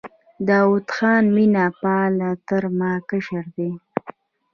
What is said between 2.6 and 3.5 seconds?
ما کشر